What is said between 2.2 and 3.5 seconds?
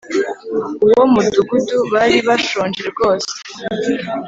bashonje rwose